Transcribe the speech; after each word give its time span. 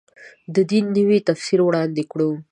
د 0.55 0.57
دین 0.69 0.85
نوی 0.97 1.19
تفسیر 1.27 1.59
وړاندې 1.63 2.03
کړو. 2.11 2.29